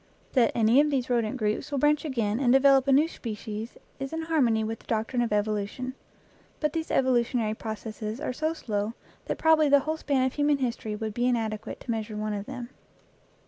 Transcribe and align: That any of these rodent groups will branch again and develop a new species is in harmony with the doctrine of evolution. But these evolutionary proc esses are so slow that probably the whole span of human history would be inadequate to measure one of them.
That 0.33 0.51
any 0.55 0.81
of 0.81 0.89
these 0.89 1.11
rodent 1.11 1.37
groups 1.37 1.69
will 1.69 1.77
branch 1.77 2.05
again 2.05 2.39
and 2.39 2.51
develop 2.51 2.87
a 2.87 2.91
new 2.91 3.07
species 3.07 3.77
is 3.99 4.11
in 4.11 4.23
harmony 4.23 4.63
with 4.63 4.79
the 4.79 4.87
doctrine 4.87 5.21
of 5.21 5.31
evolution. 5.31 5.93
But 6.59 6.73
these 6.73 6.89
evolutionary 6.89 7.53
proc 7.53 7.85
esses 7.85 8.19
are 8.19 8.33
so 8.33 8.53
slow 8.55 8.95
that 9.25 9.37
probably 9.37 9.69
the 9.69 9.81
whole 9.81 9.97
span 9.97 10.25
of 10.25 10.33
human 10.33 10.57
history 10.57 10.95
would 10.95 11.13
be 11.13 11.27
inadequate 11.27 11.79
to 11.81 11.91
measure 11.91 12.17
one 12.17 12.33
of 12.33 12.47
them. 12.47 12.69